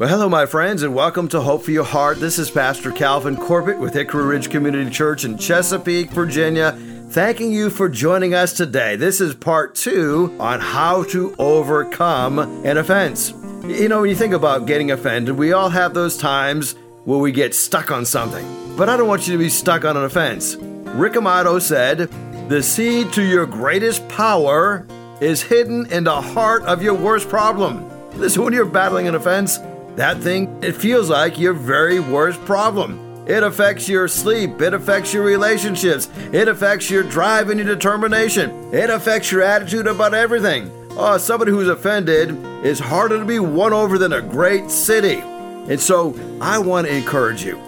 [0.00, 2.20] Well, hello, my friends, and welcome to Hope for Your Heart.
[2.20, 6.72] This is Pastor Calvin Corbett with Hickory Ridge Community Church in Chesapeake, Virginia,
[7.10, 8.96] thanking you for joining us today.
[8.96, 13.34] This is part two on how to overcome an offense.
[13.66, 17.30] You know, when you think about getting offended, we all have those times where we
[17.30, 18.76] get stuck on something.
[18.78, 20.56] But I don't want you to be stuck on an offense.
[20.56, 22.10] Rick Amato said,
[22.48, 24.86] The seed to your greatest power
[25.20, 27.86] is hidden in the heart of your worst problem.
[28.18, 29.58] Listen, when you're battling an offense,
[29.96, 33.26] that thing, it feels like your very worst problem.
[33.26, 34.60] It affects your sleep.
[34.60, 36.08] It affects your relationships.
[36.32, 38.74] It affects your drive and your determination.
[38.74, 40.70] It affects your attitude about everything.
[40.92, 42.30] Oh, somebody who's offended
[42.64, 45.20] is harder to be won over than a great city.
[45.20, 47.60] And so I want to encourage you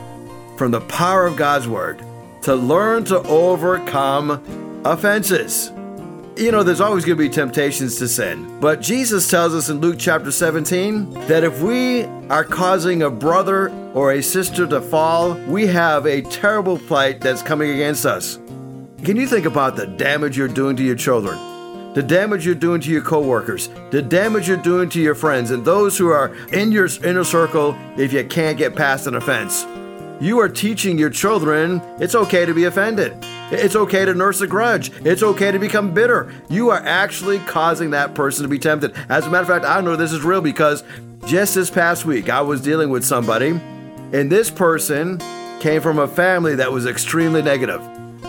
[0.56, 2.02] from the power of God's Word
[2.42, 5.70] to learn to overcome offenses
[6.36, 8.58] you know, there's always going to be temptations to sin.
[8.60, 13.68] But Jesus tells us in Luke chapter 17 that if we are causing a brother
[13.92, 18.36] or a sister to fall, we have a terrible plight that's coming against us.
[19.04, 21.36] Can you think about the damage you're doing to your children?
[21.92, 25.62] The damage you're doing to your coworkers, the damage you're doing to your friends, and
[25.62, 29.66] those who are in your inner circle if you can't get past an offense.
[30.18, 33.14] You are teaching your children it's okay to be offended.
[33.50, 34.90] It's okay to nurse a grudge.
[35.04, 36.32] It's okay to become bitter.
[36.48, 38.94] You are actually causing that person to be tempted.
[39.10, 40.82] As a matter of fact, I know this is real because
[41.26, 43.48] just this past week I was dealing with somebody,
[44.12, 45.18] and this person
[45.60, 47.80] came from a family that was extremely negative.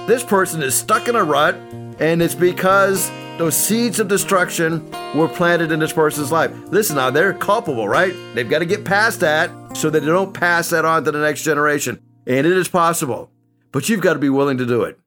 [0.07, 1.55] This person is stuck in a rut,
[1.99, 6.51] and it's because those seeds of destruction were planted in this person's life.
[6.67, 8.13] Listen now, they're culpable, right?
[8.35, 11.19] They've got to get past that so that they don't pass that on to the
[11.19, 11.99] next generation.
[12.27, 13.31] And it is possible,
[13.71, 14.99] but you've got to be willing to do it.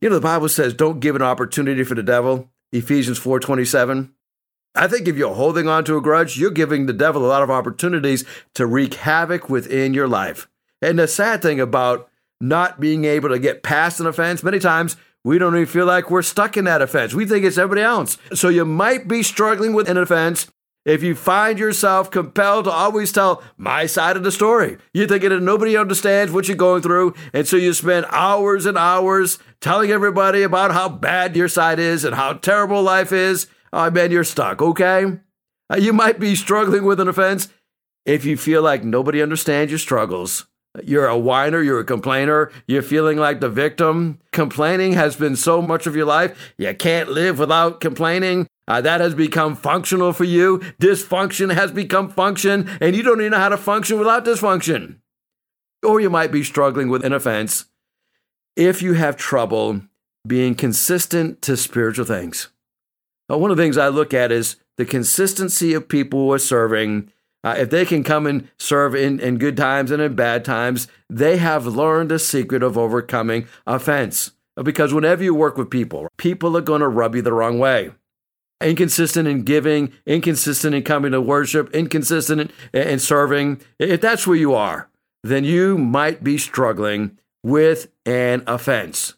[0.00, 4.10] You know, the Bible says, don't give an opportunity for the devil, Ephesians 4.27.
[4.74, 7.42] I think if you're holding on to a grudge, you're giving the devil a lot
[7.42, 10.48] of opportunities to wreak havoc within your life.
[10.80, 12.08] And the sad thing about
[12.40, 16.10] not being able to get past an offense, many times we don't even feel like
[16.10, 17.12] we're stuck in that offense.
[17.12, 18.16] We think it's everybody else.
[18.32, 20.50] So you might be struggling with an offense
[20.86, 25.28] if you find yourself compelled to always tell my side of the story, you're thinking
[25.28, 29.90] that nobody understands what you're going through, and so you spend hours and hours telling
[29.90, 33.46] everybody about how bad your side is and how terrible life is.
[33.72, 35.18] Oh man, you're stuck, okay?
[35.72, 37.48] Uh, you might be struggling with an offense
[38.04, 40.46] if you feel like nobody understands your struggles.
[40.84, 44.20] You're a whiner, you're a complainer, you're feeling like the victim.
[44.32, 48.46] Complaining has been so much of your life, you can't live without complaining.
[48.68, 50.58] Uh, that has become functional for you.
[50.80, 54.98] Dysfunction has become function, and you don't even know how to function without dysfunction.
[55.82, 57.64] Or you might be struggling with an offense
[58.56, 59.80] if you have trouble
[60.24, 62.48] being consistent to spiritual things.
[63.38, 67.12] One of the things I look at is the consistency of people who are serving.
[67.42, 70.88] Uh, if they can come and serve in, in good times and in bad times,
[71.08, 74.32] they have learned the secret of overcoming offense.
[74.62, 77.92] Because whenever you work with people, people are going to rub you the wrong way
[78.60, 84.36] inconsistent in giving, inconsistent in coming to worship, inconsistent in, in serving, if that's where
[84.36, 84.88] you are,
[85.22, 89.14] then you might be struggling with an offense.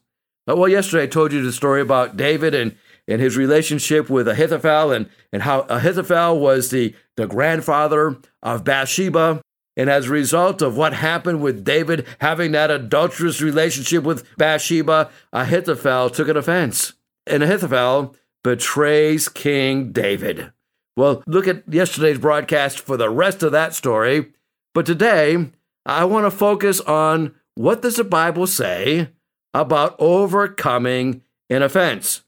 [0.46, 2.76] Well, yesterday I told you the story about David and,
[3.08, 9.42] and his relationship with Ahithophel and, and how Ahithophel was the, the grandfather of Bathsheba.
[9.76, 15.10] And as a result of what happened with David having that adulterous relationship with Bathsheba,
[15.32, 16.92] Ahithophel took an offense.
[17.26, 18.14] And Ahithophel
[18.44, 20.52] betrays King David.
[20.96, 24.32] Well, look at yesterday's broadcast for the rest of that story.
[24.74, 25.50] But today,
[25.86, 29.08] I want to focus on what does the Bible say
[29.54, 32.22] about overcoming an offense.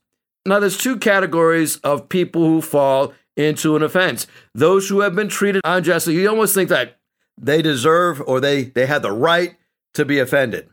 [0.46, 4.26] Now, there's two categories of people who fall into an offense.
[4.54, 6.98] Those who have been treated unjustly, you almost think that
[7.40, 9.56] they deserve or they, they have the right
[9.94, 10.68] to be offended.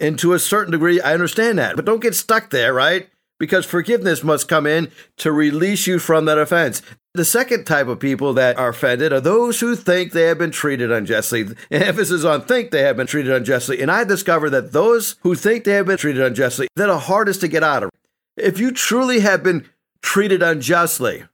[0.00, 3.08] And to a certain degree, I understand that, but don't get stuck there, right?
[3.38, 6.82] because forgiveness must come in to release you from that offense.
[7.14, 10.50] The second type of people that are offended are those who think they have been
[10.50, 11.48] treated unjustly.
[11.70, 13.80] Emphasis on think they have been treated unjustly.
[13.80, 17.40] And I discovered that those who think they have been treated unjustly, they're the hardest
[17.40, 17.90] to get out of.
[18.38, 19.68] If you truly have been
[20.02, 21.24] treated unjustly,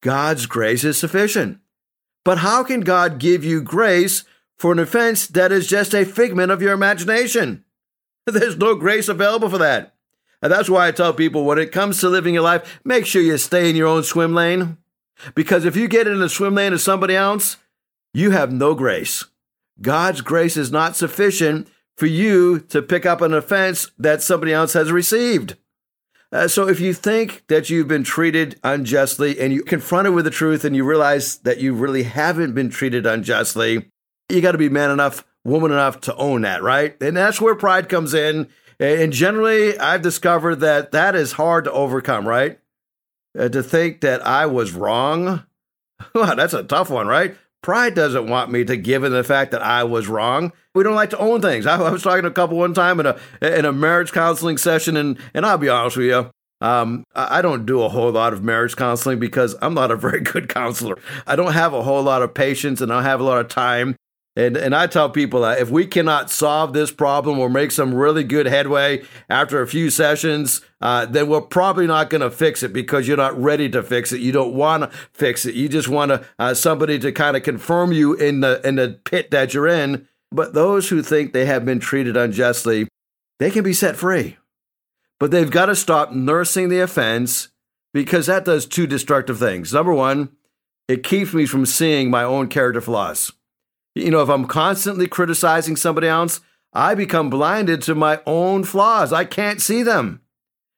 [0.00, 1.58] God's grace is sufficient.
[2.24, 4.24] But how can God give you grace
[4.56, 7.64] for an offense that is just a figment of your imagination?
[8.26, 9.94] There's no grace available for that.
[10.42, 13.22] And that's why I tell people when it comes to living your life, make sure
[13.22, 14.78] you stay in your own swim lane.
[15.34, 17.56] Because if you get in the swim lane of somebody else,
[18.12, 19.24] you have no grace.
[19.80, 24.74] God's grace is not sufficient for you to pick up an offense that somebody else
[24.74, 25.56] has received.
[26.32, 30.30] Uh, so if you think that you've been treated unjustly and you confronted with the
[30.30, 33.88] truth and you realize that you really haven't been treated unjustly,
[34.28, 37.00] you got to be man enough, woman enough to own that, right?
[37.00, 38.48] And that's where pride comes in.
[38.78, 42.58] And generally, I've discovered that that is hard to overcome, right?
[43.38, 45.44] Uh, to think that I was wrong,
[46.14, 47.36] well, that's a tough one, right?
[47.66, 50.52] Pride doesn't want me to give in the fact that I was wrong.
[50.76, 51.66] We don't like to own things.
[51.66, 54.56] I, I was talking to a couple one time in a in a marriage counseling
[54.56, 56.30] session, and and I'll be honest with you,
[56.60, 60.20] um, I don't do a whole lot of marriage counseling because I'm not a very
[60.20, 60.96] good counselor.
[61.26, 63.48] I don't have a whole lot of patience and I don't have a lot of
[63.48, 63.96] time
[64.36, 67.94] and, and I tell people that if we cannot solve this problem or make some
[67.94, 72.62] really good headway after a few sessions, uh, then we're probably not going to fix
[72.62, 74.20] it because you're not ready to fix it.
[74.20, 75.54] You don't want to fix it.
[75.54, 79.00] You just want to, uh, somebody to kind of confirm you in the in the
[79.04, 80.06] pit that you're in.
[80.30, 82.88] But those who think they have been treated unjustly,
[83.38, 84.36] they can be set free.
[85.18, 87.48] But they've got to stop nursing the offense
[87.94, 89.72] because that does two destructive things.
[89.72, 90.30] Number one,
[90.88, 93.32] it keeps me from seeing my own character flaws.
[93.96, 96.40] You know, if I'm constantly criticizing somebody else,
[96.74, 99.10] I become blinded to my own flaws.
[99.10, 100.20] I can't see them.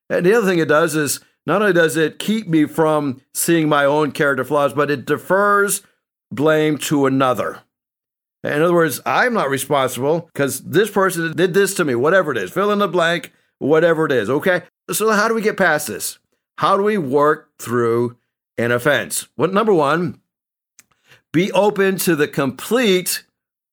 [0.09, 3.69] And the other thing it does is not only does it keep me from seeing
[3.69, 5.83] my own character flaws, but it defers
[6.31, 7.63] blame to another.
[8.45, 12.39] In other words, I'm not responsible because this person did this to me, whatever it
[12.39, 14.31] is, fill in the blank, whatever it is.
[14.31, 14.63] Okay.
[14.93, 16.21] So, how do we get past this?
[16.59, 18.17] How do we work through
[18.57, 19.29] an offense?
[19.37, 20.21] Well, number one,
[21.39, 23.25] be open to the complete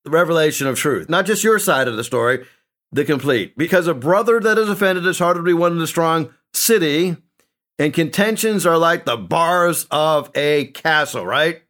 [0.05, 2.45] revelation of truth, not just your side of the story,
[2.91, 3.57] the complete.
[3.57, 7.17] Because a brother that is offended is harder to be won in a strong city,
[7.79, 11.63] and contentions are like the bars of a castle, right?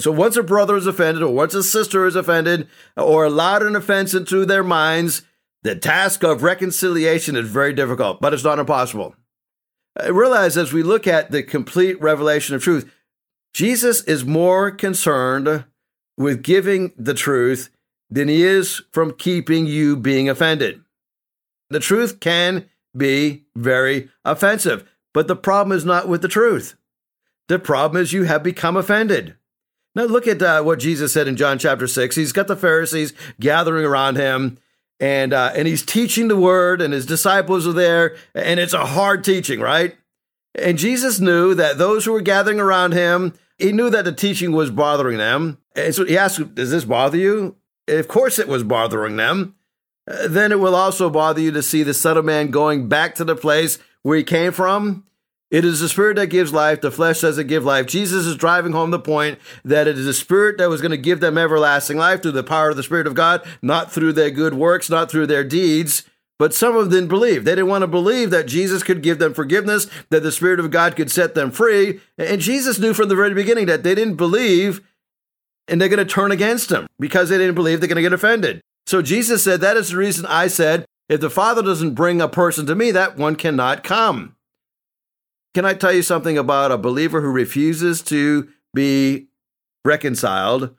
[0.00, 3.76] So once a brother is offended, or once a sister is offended, or allowed an
[3.76, 5.22] offense into their minds,
[5.62, 9.14] the task of reconciliation is very difficult, but it's not impossible.
[9.96, 12.92] I realize as we look at the complete revelation of truth,
[13.52, 15.64] Jesus is more concerned
[16.16, 17.70] with giving the truth
[18.10, 20.80] than he is from keeping you being offended.
[21.70, 26.76] The truth can be very offensive, but the problem is not with the truth.
[27.48, 29.36] The problem is you have become offended.
[29.94, 32.14] Now, look at uh, what Jesus said in John chapter 6.
[32.14, 34.58] He's got the Pharisees gathering around him,
[35.00, 38.86] and, uh, and he's teaching the word, and his disciples are there, and it's a
[38.86, 39.96] hard teaching, right?
[40.62, 44.52] And Jesus knew that those who were gathering around him, he knew that the teaching
[44.52, 45.58] was bothering them.
[45.74, 47.56] And so he asked, Does this bother you?
[47.86, 49.54] Of course it was bothering them.
[50.08, 53.14] Uh, then it will also bother you to see the Son of Man going back
[53.16, 55.04] to the place where he came from.
[55.50, 57.86] It is the spirit that gives life, the flesh doesn't give life.
[57.86, 60.98] Jesus is driving home the point that it is the spirit that was going to
[60.98, 64.30] give them everlasting life through the power of the Spirit of God, not through their
[64.30, 66.04] good works, not through their deeds.
[66.38, 67.44] But some of them didn't believe.
[67.44, 70.70] They didn't want to believe that Jesus could give them forgiveness, that the Spirit of
[70.70, 72.00] God could set them free.
[72.16, 74.80] And Jesus knew from the very beginning that they didn't believe
[75.66, 78.12] and they're going to turn against him because they didn't believe they're going to get
[78.12, 78.60] offended.
[78.86, 82.28] So Jesus said, That is the reason I said, if the Father doesn't bring a
[82.28, 84.36] person to me, that one cannot come.
[85.54, 89.28] Can I tell you something about a believer who refuses to be
[89.84, 90.74] reconciled?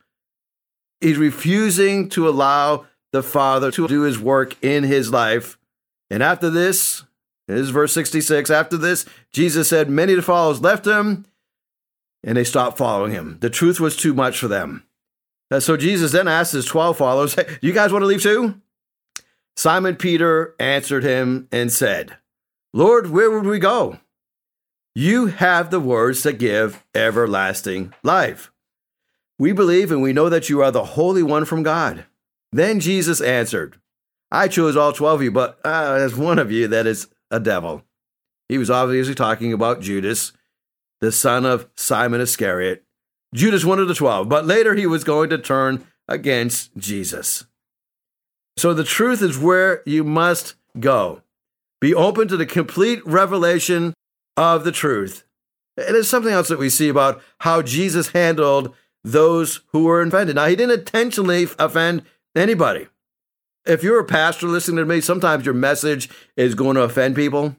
[1.02, 5.58] He's refusing to allow the Father to do his work in his life.
[6.10, 7.04] And after this,
[7.48, 8.50] this is verse 66.
[8.50, 11.26] After this, Jesus said, Many of the followers left him
[12.24, 13.38] and they stopped following him.
[13.42, 14.84] The truth was too much for them.
[15.52, 18.62] And so Jesus then asked his 12 followers, hey, You guys want to leave too?
[19.56, 22.18] Simon Peter answered him and said,
[22.74, 24.00] Lord, where would we go?
[24.96, 28.52] You have the words that give everlasting life.
[29.38, 32.06] We believe and we know that you are the Holy One from God.
[32.52, 33.80] Then Jesus answered,
[34.32, 37.40] I chose all 12 of you, but uh, there's one of you that is a
[37.40, 37.84] devil.
[38.48, 40.34] He was obviously talking about Judas,
[41.02, 42.84] the son of Simon Iscariot.
[43.34, 47.46] Judas, one of the 12, but later he was going to turn against Jesus.
[48.58, 51.22] So the truth is where you must go.
[51.80, 53.94] Be open to the complete revelation
[54.36, 55.24] of the truth.
[55.78, 60.36] And there's something else that we see about how Jesus handled those who were offended.
[60.36, 62.04] Now, he didn't intentionally offend
[62.36, 62.88] Anybody.
[63.66, 67.56] If you're a pastor listening to me, sometimes your message is going to offend people.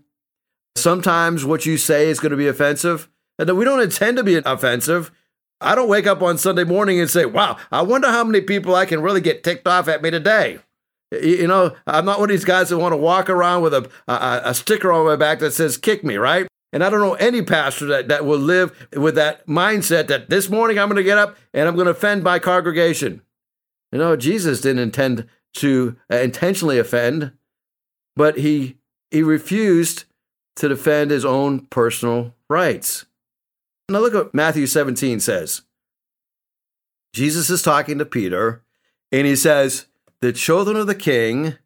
[0.77, 3.09] Sometimes what you say is going to be offensive.
[3.39, 5.11] And we don't intend to be offensive.
[5.61, 8.75] I don't wake up on Sunday morning and say, wow, I wonder how many people
[8.75, 10.59] I can really get ticked off at me today.
[11.13, 13.91] You know, I'm not one of these guys that want to walk around with a,
[14.07, 16.47] a, a sticker on my back that says, kick me, right?
[16.73, 20.49] And I don't know any pastor that, that will live with that mindset that this
[20.49, 23.23] morning I'm going to get up and I'm going to offend my congregation.
[23.93, 27.33] You know, Jesus didn't intend to uh, intentionally offend,
[28.17, 28.77] but he
[29.11, 30.05] he refused
[30.57, 33.07] to defend his own personal rights.
[33.89, 35.63] Now look what Matthew 17 says.
[37.13, 38.63] Jesus is talking to Peter,
[39.11, 39.87] and he says,
[40.21, 41.57] The children of the king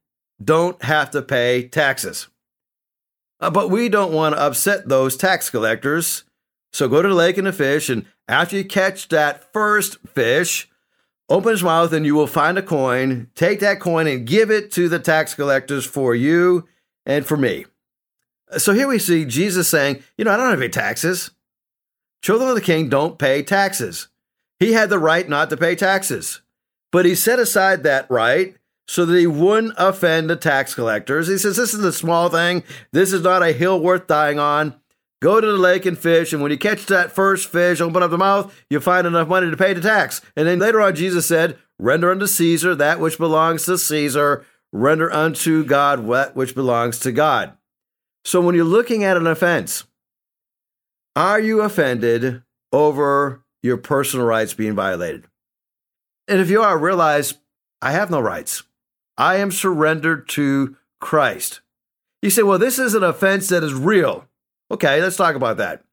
[0.43, 2.29] don't have to pay taxes.
[3.41, 6.25] Uh, but we don't want to upset those tax collectors.
[6.73, 10.71] So go to the lake and the fish, and after you catch that first fish,
[11.29, 13.31] open his mouth and you will find a coin.
[13.35, 16.69] Take that coin and give it to the tax collectors for you
[17.07, 17.67] and for me.
[18.59, 21.31] So here we see Jesus saying, You know, I don't have any taxes.
[22.23, 24.09] Children of the king don't pay taxes.
[24.59, 26.41] He had the right not to pay taxes,
[26.93, 31.29] but he set aside that right so that he wouldn't offend the tax collectors.
[31.29, 32.63] He says, This is a small thing.
[32.93, 34.75] This is not a hill worth dying on.
[35.23, 38.11] Go to the lake and fish, and when you catch that first fish, open up
[38.11, 40.21] the mouth, you'll find enough money to pay the tax.
[40.37, 45.11] And then later on, Jesus said, Render unto Caesar that which belongs to Caesar, render
[45.13, 47.55] unto God that which belongs to God.
[48.25, 49.85] So when you're looking at an offense,
[51.17, 52.43] are you offended
[52.73, 55.25] over your personal rights being violated?
[56.29, 57.35] And if you are, realize
[57.83, 58.63] I have no rights.
[59.17, 61.61] I am surrendered to Christ.
[62.23, 64.27] You say, well, this is an offense that is real.
[64.75, 65.85] Okay, let's talk about that.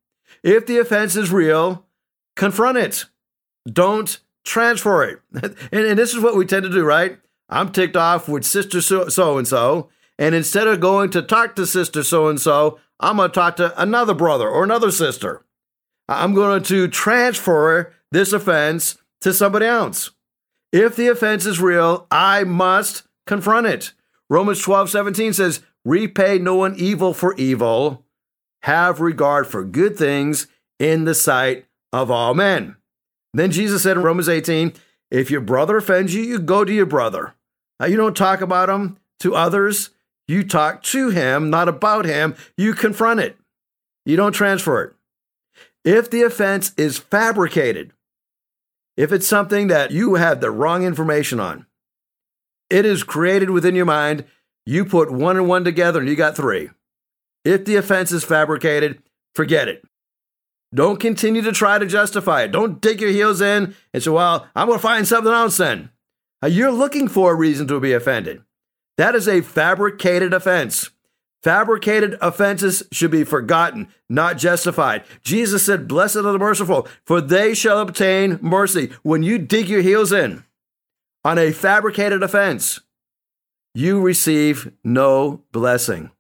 [0.42, 1.86] If the offense is real,
[2.36, 3.06] confront it.
[3.72, 5.20] Don't transfer it.
[5.72, 7.20] and, and, this is what we tend to do, right?
[7.48, 9.90] I'm ticked off with sister so and so.
[10.18, 13.56] And instead of going to talk to sister so and so, I'm going to talk
[13.58, 15.46] to another brother or another sister.
[16.10, 20.10] I'm going to transfer this offense to somebody else.
[20.72, 23.94] If the offense is real, I must confront it.
[24.28, 28.06] Romans 12, 17 says, Repay no one evil for evil,
[28.64, 30.48] have regard for good things
[30.80, 32.76] in the sight of all men.
[33.34, 34.74] Then Jesus said in Romans 18,
[35.10, 37.34] If your brother offends you, you go to your brother.
[37.80, 39.90] Now, you don't talk about him to others,
[40.28, 42.36] you talk to him, not about him.
[42.58, 43.38] You confront it,
[44.06, 44.94] you don't transfer it.
[45.84, 47.94] If the offense is fabricated,
[48.98, 51.66] if it's something that you have the wrong information on,
[52.70, 54.26] it is created within your mind.
[54.66, 56.70] You put one and one together and you got three.
[57.44, 59.02] If the offense is fabricated,
[59.34, 59.84] forget it.
[60.74, 62.52] Don't continue to try to justify it.
[62.52, 65.90] Don't dig your heels in and say, well, I'm going to find something else then.
[66.42, 68.42] Uh, you're looking for a reason to be offended.
[68.98, 70.92] That is a fabricated offense.
[71.44, 75.04] Fabricated offenses should be forgotten, not justified.
[75.24, 78.92] Jesus said, Blessed are the merciful, for they shall obtain mercy.
[79.02, 80.44] When you dig your heels in
[81.26, 82.80] on a fabricated offense,
[83.74, 86.12] you receive no blessing.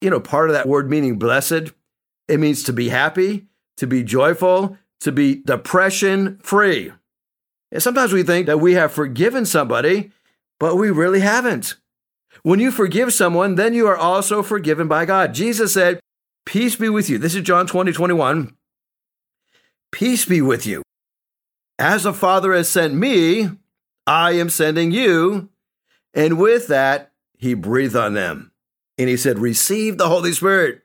[0.00, 1.72] You know, part of that word meaning blessed,
[2.28, 3.46] it means to be happy,
[3.78, 6.92] to be joyful, to be depression free.
[7.72, 10.12] And sometimes we think that we have forgiven somebody,
[10.58, 11.76] but we really haven't.
[12.42, 15.34] When you forgive someone, then you are also forgiven by God.
[15.34, 16.00] Jesus said,
[16.44, 17.18] Peace be with you.
[17.18, 18.56] This is John 20, 21.
[19.90, 20.82] Peace be with you.
[21.78, 23.50] As the Father has sent me,
[24.06, 25.48] I am sending you.
[26.14, 28.52] And with that, he breathed on them.
[28.98, 30.82] And he said, Receive the Holy Spirit.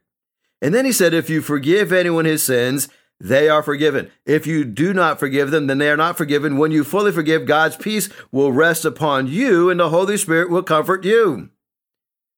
[0.62, 2.90] And then he said, If you forgive anyone his sins,
[3.20, 4.10] they are forgiven.
[4.26, 6.58] If you do not forgive them, then they are not forgiven.
[6.58, 10.64] When you fully forgive, God's peace will rest upon you and the Holy Spirit will
[10.64, 11.50] comfort you.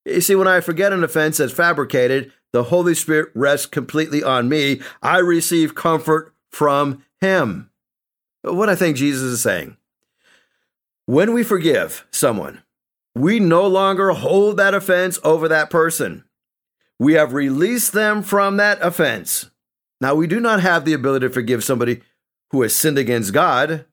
[0.05, 4.49] You see, when I forget an offense that's fabricated, the Holy Spirit rests completely on
[4.49, 4.81] me.
[5.01, 7.69] I receive comfort from Him.
[8.41, 9.77] What I think Jesus is saying
[11.05, 12.62] when we forgive someone,
[13.15, 16.23] we no longer hold that offense over that person.
[16.99, 19.51] We have released them from that offense.
[20.01, 22.01] Now, we do not have the ability to forgive somebody
[22.51, 23.85] who has sinned against God.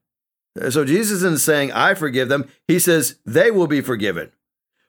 [0.68, 2.48] So Jesus isn't saying, I forgive them.
[2.66, 4.32] He says, they will be forgiven.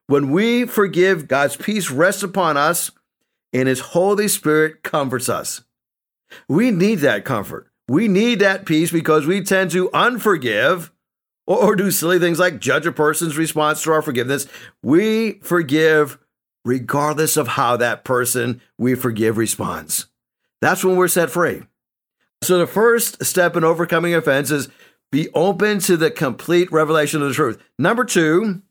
[0.07, 2.91] When we forgive, God's peace rests upon us
[3.53, 5.63] and His Holy Spirit comforts us.
[6.47, 7.67] We need that comfort.
[7.87, 10.89] We need that peace because we tend to unforgive
[11.51, 14.47] or, or do silly things like judge a person's response to our forgiveness.
[14.81, 16.17] We forgive
[16.63, 20.07] regardless of how that person we forgive responds.
[20.61, 21.63] That's when we're set free.
[22.43, 24.69] So the first step in overcoming offense is
[25.11, 27.61] be open to the complete revelation of the truth.
[27.77, 28.61] Number two,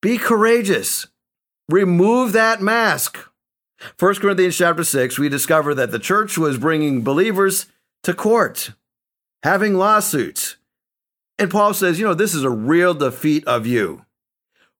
[0.00, 1.06] be courageous.
[1.68, 3.18] Remove that mask.
[3.98, 7.66] 1 Corinthians chapter 6, we discover that the church was bringing believers
[8.02, 8.72] to court,
[9.42, 10.56] having lawsuits.
[11.38, 14.04] And Paul says, you know, this is a real defeat of you.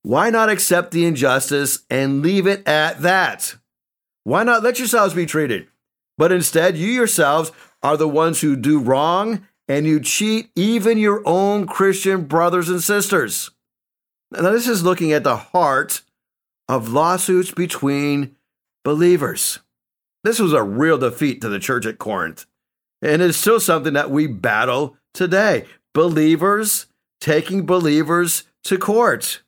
[0.02, 3.56] Why not accept the injustice and leave it at that?
[4.25, 5.68] Why not let yourselves be treated
[6.18, 11.23] but instead, you yourselves are the ones who do wrong and you cheat even your
[11.26, 13.50] own Christian brothers and sisters.
[14.30, 16.02] Now, this is looking at the heart
[16.68, 18.37] of lawsuits between
[18.85, 19.59] believers.
[20.25, 22.47] This was a real defeat to the church at Corinth.
[23.00, 25.64] And it's still something that we battle today.
[25.94, 26.87] Believers
[27.20, 29.42] taking believers to court.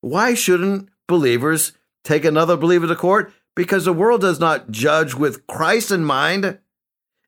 [0.00, 1.72] Why shouldn't believers
[2.04, 3.32] take another believer to court?
[3.56, 6.58] Because the world does not judge with Christ in mind.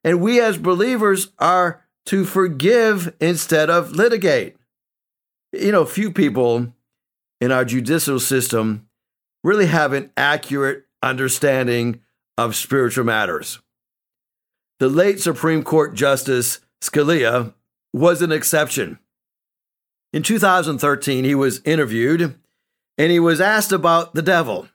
[0.04, 4.56] And we as believers are to forgive instead of litigate.
[5.52, 6.72] You know, few people
[7.40, 8.88] in our judicial system
[9.42, 12.00] really have an accurate understanding
[12.38, 13.60] of spiritual matters.
[14.78, 17.54] The late Supreme Court Justice Scalia
[17.92, 18.98] was an exception.
[20.12, 22.38] In 2013, he was interviewed
[22.98, 24.68] and he was asked about the devil.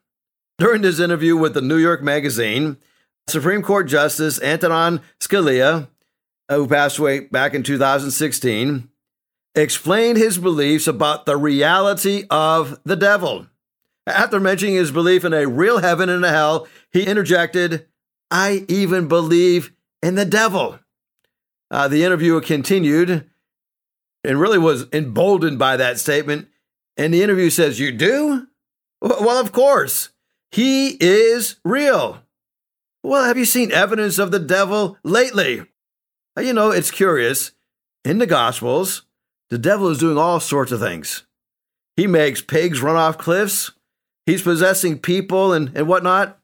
[0.58, 2.78] During his interview with the New York Magazine,
[3.28, 5.90] Supreme Court Justice Antonin Scalia,
[6.48, 8.90] uh, who passed away back in 2016,
[9.56, 13.48] explained his beliefs about the reality of the devil.
[14.08, 17.88] After mentioning his belief in a real heaven and a hell, he interjected,
[18.30, 20.80] I even believe in the devil.
[21.72, 23.30] Uh, the interviewer continued
[24.24, 26.48] and really was emboldened by that statement.
[26.98, 28.48] And the interview says, You do?
[29.02, 30.10] Well, of course.
[30.52, 32.22] He is real.
[33.04, 35.66] Well, have you seen evidence of the devil lately?
[36.38, 37.52] Uh, you know, it's curious.
[38.04, 39.04] In the Gospels,
[39.50, 41.24] the devil is doing all sorts of things.
[41.98, 43.72] He makes pigs run off cliffs.
[44.26, 46.40] He's possessing people and, and whatnot.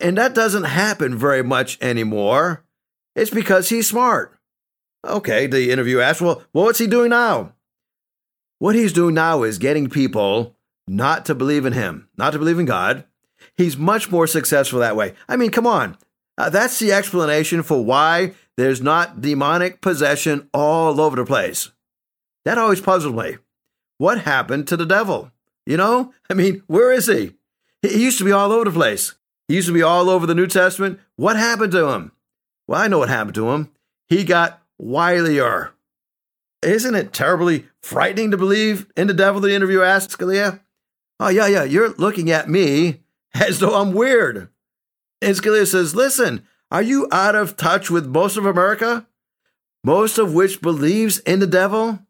[0.00, 2.64] And that doesn't happen very much anymore.
[3.14, 4.38] It's because he's smart.
[5.04, 7.54] Okay, the interview asked, well, well, what's he doing now?
[8.58, 10.56] What he's doing now is getting people
[10.86, 13.04] not to believe in him, not to believe in God.
[13.56, 15.14] He's much more successful that way.
[15.28, 15.96] I mean, come on.
[16.38, 21.70] Uh, that's the explanation for why there's not demonic possession all over the place.
[22.44, 23.38] That always puzzled me.
[23.98, 25.32] What happened to the devil?
[25.66, 26.14] You know?
[26.30, 27.34] I mean, where is he?
[27.82, 29.14] He used to be all over the place.
[29.48, 31.00] He used to be all over the New Testament.
[31.16, 32.12] What happened to him?
[32.68, 33.70] Well, I know what happened to him.
[34.08, 35.70] He got wilier.
[36.62, 39.40] Isn't it terribly frightening to believe in the devil?
[39.40, 40.60] The interviewer asked Scalia.
[41.18, 43.00] Oh, yeah, yeah, you're looking at me
[43.34, 44.48] as though I'm weird.
[45.20, 49.06] And Scalia says, Listen, are you out of touch with most of America?
[49.84, 52.00] Most of which believes in the devil?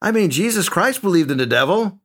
[0.00, 2.00] I mean, Jesus Christ believed in the devil.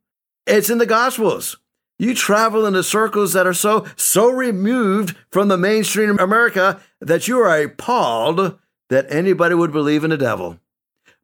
[0.46, 1.58] It's in the Gospels.
[1.98, 7.28] You travel in the circles that are so so removed from the mainstream America that
[7.28, 8.58] you are appalled
[8.90, 10.58] that anybody would believe in the devil.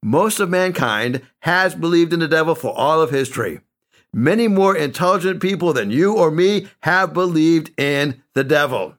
[0.03, 3.61] Most of mankind has believed in the devil for all of history.
[4.13, 8.97] Many more intelligent people than you or me have believed in the devil.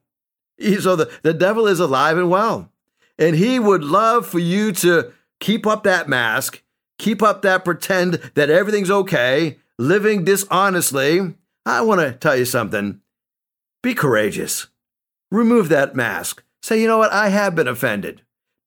[0.80, 2.72] So the, the devil is alive and well.
[3.18, 6.62] And he would love for you to keep up that mask,
[6.98, 11.34] keep up that pretend that everything's okay, living dishonestly.
[11.66, 13.02] I want to tell you something.
[13.84, 14.68] Be courageous.
[15.32, 16.44] Remove that mask.
[16.62, 17.12] Say, you know what?
[17.12, 18.22] I have been offended.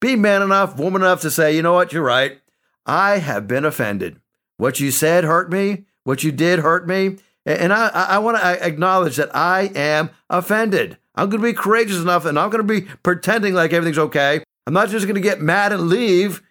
[0.05, 2.39] Be man enough, woman enough to say, you know what, you're right.
[2.85, 4.19] I have been offended.
[4.57, 5.85] What you said hurt me.
[6.03, 7.17] What you did hurt me.
[7.43, 10.99] And I, I want to acknowledge that I am offended.
[11.15, 14.43] I'm going to be courageous enough and I'm going to be pretending like everything's okay.
[14.67, 16.43] I'm not just going to get mad and leave.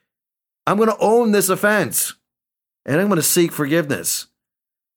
[0.67, 2.14] I'm going to own this offense
[2.85, 4.27] and I'm going to seek forgiveness.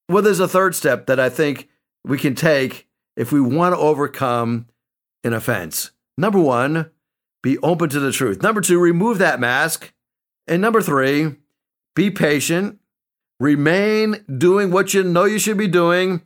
[0.10, 1.70] Well, there's a third step that I think
[2.04, 4.66] we can take if we want to overcome
[5.24, 5.92] an offense.
[6.18, 6.90] Number one,
[7.44, 8.42] be open to the truth.
[8.42, 9.94] Number two, remove that mask.
[10.48, 11.36] And number three,
[11.96, 12.80] be patient.
[13.40, 16.22] Remain doing what you know you should be doing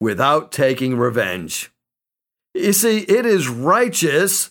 [0.00, 1.70] without taking revenge.
[2.54, 4.50] You see, it is righteous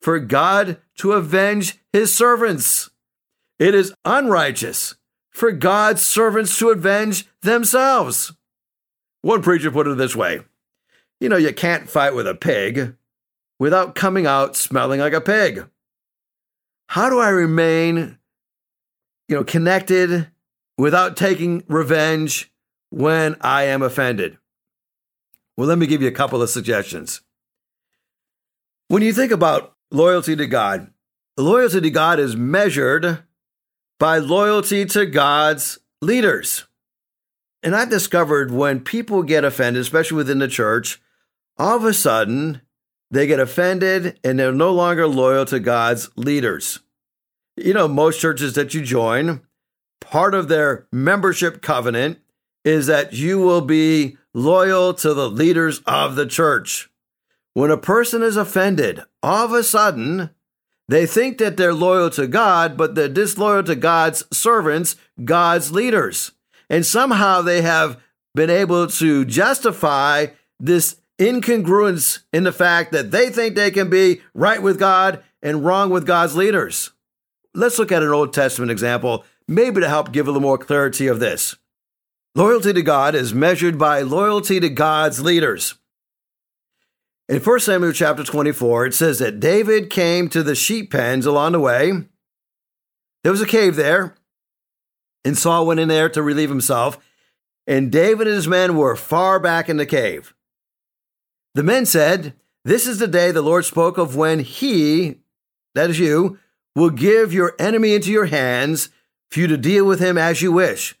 [0.00, 2.90] for God to avenge his servants.
[3.58, 4.96] It is unrighteous
[5.30, 8.32] for God's servants to avenge themselves.
[9.22, 10.40] One preacher put it this way
[11.20, 12.96] You know, you can't fight with a pig,
[13.58, 15.66] without coming out smelling like a pig?
[16.88, 18.18] How do I remain,
[19.28, 20.28] you know, connected
[20.78, 22.50] without taking revenge
[22.90, 24.38] when I am offended?
[25.56, 27.22] Well, let me give you a couple of suggestions.
[28.88, 30.90] When you think about loyalty to God,
[31.36, 33.24] loyalty to God is measured
[33.98, 36.66] by loyalty to God's leaders.
[37.62, 41.00] And I've discovered when people get offended, especially within the church,
[41.58, 42.60] all of a sudden
[43.10, 46.80] they get offended and they're no longer loyal to God's leaders.
[47.56, 49.40] You know, most churches that you join,
[50.00, 52.18] part of their membership covenant
[52.64, 56.90] is that you will be loyal to the leaders of the church.
[57.54, 60.30] When a person is offended, all of a sudden,
[60.88, 66.32] they think that they're loyal to God, but they're disloyal to God's servants, God's leaders.
[66.68, 68.00] And somehow they have
[68.34, 70.26] been able to justify
[70.60, 75.64] this incongruence in the fact that they think they can be right with God and
[75.64, 76.90] wrong with God's leaders.
[77.54, 81.06] Let's look at an Old Testament example, maybe to help give a little more clarity
[81.06, 81.56] of this.
[82.34, 85.74] Loyalty to God is measured by loyalty to God's leaders.
[87.28, 91.52] In 1 Samuel chapter 24, it says that David came to the sheep pens along
[91.52, 91.92] the way.
[93.22, 94.14] There was a cave there,
[95.24, 96.98] and Saul went in there to relieve himself,
[97.66, 100.34] and David and his men were far back in the cave.
[101.56, 102.34] The men said,
[102.66, 105.20] This is the day the Lord spoke of when he,
[105.74, 106.38] that is you,
[106.74, 108.90] will give your enemy into your hands
[109.30, 110.94] for you to deal with him as you wish.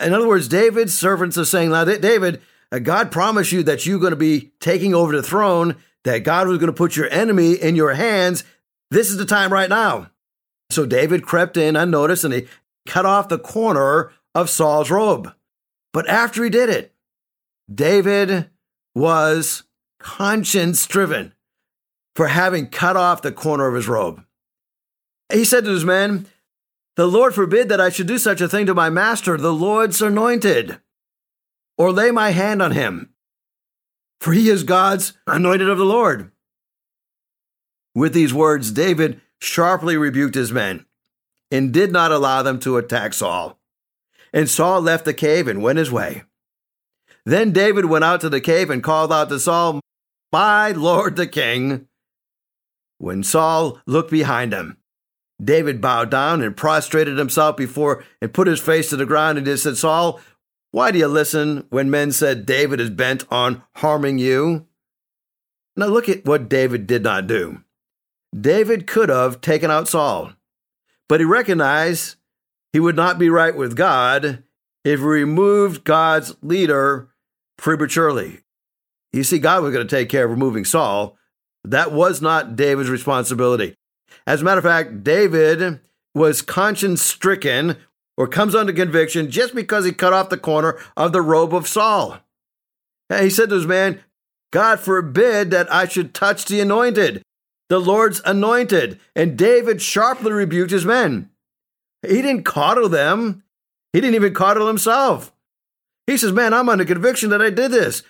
[0.00, 3.98] In other words, David's servants are saying, now, David, uh, God promised you that you're
[3.98, 7.54] going to be taking over the throne, that God was going to put your enemy
[7.54, 8.44] in your hands.
[8.92, 10.12] This is the time right now.
[10.70, 12.46] So David crept in unnoticed and he
[12.86, 15.34] cut off the corner of Saul's robe.
[15.92, 16.94] But after he did it,
[17.74, 18.48] David
[18.94, 19.64] was
[20.08, 21.34] conscience driven
[22.16, 24.24] for having cut off the corner of his robe.
[25.30, 26.26] He said to his men,
[26.96, 30.00] The Lord forbid that I should do such a thing to my master, the Lord's
[30.00, 30.78] anointed,
[31.76, 33.10] or lay my hand on him,
[34.18, 36.32] for he is God's anointed of the Lord.
[37.94, 40.86] With these words, David sharply rebuked his men
[41.50, 43.60] and did not allow them to attack Saul.
[44.32, 46.22] And Saul left the cave and went his way.
[47.26, 49.80] Then David went out to the cave and called out to Saul,
[50.32, 51.88] My lord the king.
[52.98, 54.76] When Saul looked behind him,
[55.42, 59.46] David bowed down and prostrated himself before and put his face to the ground and
[59.46, 60.20] he said, Saul,
[60.70, 64.66] why do you listen when men said David is bent on harming you?
[65.76, 67.62] Now look at what David did not do.
[68.38, 70.32] David could have taken out Saul,
[71.08, 72.16] but he recognized
[72.72, 74.42] he would not be right with God
[74.84, 77.08] if he removed God's leader
[77.56, 78.40] prematurely.
[79.12, 81.16] You see, God was going to take care of removing Saul.
[81.64, 83.74] That was not David's responsibility.
[84.26, 85.80] As a matter of fact, David
[86.14, 87.76] was conscience stricken
[88.16, 91.68] or comes under conviction just because he cut off the corner of the robe of
[91.68, 92.18] Saul.
[93.08, 94.00] And He said to his man,
[94.50, 97.22] God forbid that I should touch the anointed,
[97.68, 98.98] the Lord's anointed.
[99.14, 101.30] And David sharply rebuked his men.
[102.02, 103.42] He didn't coddle them,
[103.92, 105.32] he didn't even coddle himself.
[106.06, 108.02] He says, Man, I'm under conviction that I did this.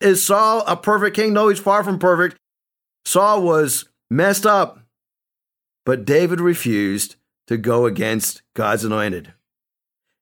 [0.00, 1.32] Is Saul a perfect king?
[1.32, 2.36] No, he's far from perfect.
[3.04, 4.80] Saul was messed up.
[5.84, 9.32] But David refused to go against God's anointed.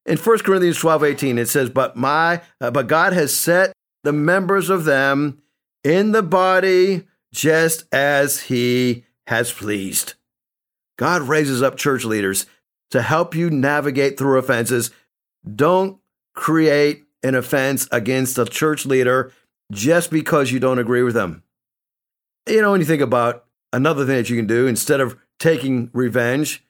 [0.07, 3.73] In 1 Corinthians 12, 18, it says, But my uh, but God has set
[4.05, 5.43] the members of them
[5.83, 10.15] in the body just as he has pleased.
[10.97, 12.47] God raises up church leaders
[12.93, 14.93] to help you navigate through offenses.
[15.55, 15.99] Don't
[16.35, 19.33] create an offense against a church leader
[19.72, 21.42] just because you don't agree with them.
[22.48, 25.90] You know, when you think about another thing that you can do, instead of taking
[25.92, 26.64] revenge,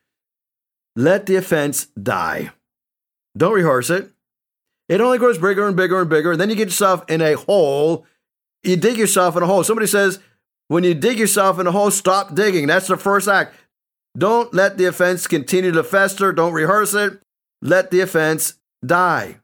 [0.95, 2.51] let the offense die.
[3.37, 4.11] Don't rehearse it.
[4.89, 6.33] It only grows bigger and bigger and bigger.
[6.33, 8.07] And then you get yourself in a hole.
[8.63, 9.63] You dig yourself in a hole.
[9.63, 10.21] Somebody says,
[10.69, 12.67] when you dig yourself in a hole, stop digging.
[12.67, 13.55] That's the first act.
[14.17, 16.33] Don't let the offense continue to fester.
[16.33, 17.21] Don't rehearse it.
[17.61, 18.55] Let the offense
[18.85, 19.41] die.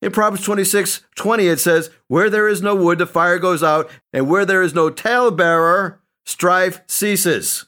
[0.00, 3.90] In Proverbs 26 20, it says, Where there is no wood, the fire goes out,
[4.12, 7.66] and where there is no talebearer, strife ceases.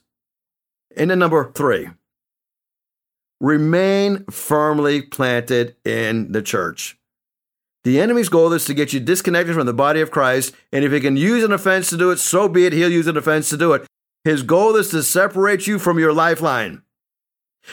[0.97, 1.89] And then number three,
[3.41, 6.97] remain firmly planted in the church.
[7.83, 10.93] The enemy's goal is to get you disconnected from the body of Christ, and if
[10.93, 13.49] he can use an offense to do it, so be it, he'll use an offense
[13.51, 13.87] to do it.
[14.23, 16.83] His goal is to separate you from your lifeline.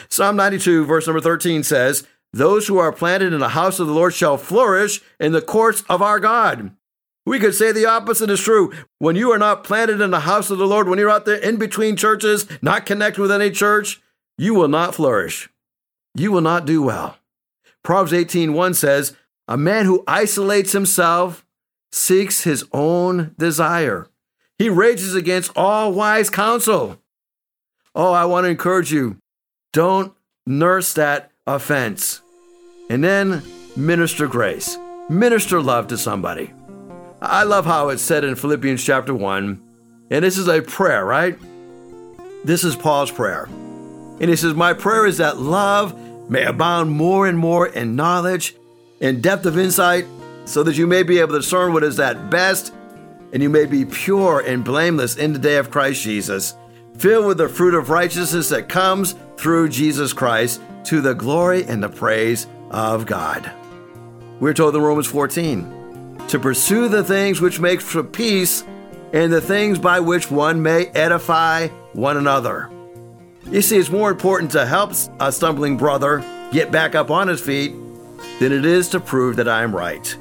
[0.08, 3.92] Psalm 92, verse number 13 says, Those who are planted in the house of the
[3.92, 6.72] Lord shall flourish in the courts of our God.
[7.24, 8.72] We could say the opposite is true.
[8.98, 11.36] When you are not planted in the house of the Lord, when you're out there
[11.36, 14.00] in between churches, not connected with any church,
[14.38, 15.50] you will not flourish.
[16.14, 17.18] You will not do well.
[17.82, 19.14] Proverbs 18:1 says,
[19.46, 21.44] "A man who isolates himself
[21.92, 24.06] seeks his own desire.
[24.58, 27.00] He rages against all wise counsel."
[27.94, 29.16] Oh, I want to encourage you.
[29.72, 30.14] Don't
[30.46, 32.20] nurse that offense.
[32.90, 33.42] And then
[33.76, 34.76] minister grace.
[35.08, 36.52] Minister love to somebody.
[37.20, 39.60] I love how it's said in Philippians chapter 1,
[40.10, 41.36] and this is a prayer, right?
[42.44, 43.44] This is Paul's prayer.
[43.44, 45.98] And he says, My prayer is that love
[46.30, 48.54] may abound more and more in knowledge
[49.00, 50.06] and depth of insight,
[50.44, 52.72] so that you may be able to discern what is that best,
[53.32, 56.54] and you may be pure and blameless in the day of Christ Jesus,
[56.98, 61.82] filled with the fruit of righteousness that comes through Jesus Christ to the glory and
[61.82, 63.50] the praise of God.
[64.40, 68.64] We're told in Romans 14 to pursue the things which make for peace
[69.12, 72.70] and the things by which one may edify one another.
[73.50, 76.18] You see, it's more important to help a stumbling brother
[76.52, 77.72] get back up on his feet
[78.40, 80.16] than it is to prove that I am right.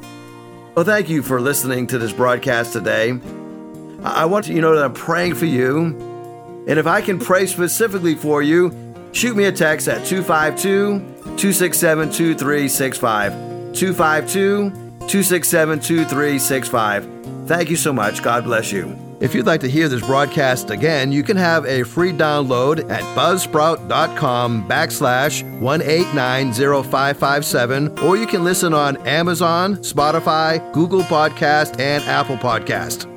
[0.75, 3.19] Well, thank you for listening to this broadcast today.
[4.03, 5.85] I want you to know that I'm praying for you.
[6.67, 10.99] And if I can pray specifically for you, shoot me a text at 252
[11.37, 13.31] 267 2365.
[13.73, 17.47] 252 267 2365.
[17.47, 18.21] Thank you so much.
[18.21, 18.95] God bless you.
[19.19, 23.01] If you'd like to hear this broadcast again, you can have a free download at
[23.17, 33.16] buzzsprout.com backslash 1890557, or you can listen on Amazon, Spotify, Google Podcast, and Apple Podcast.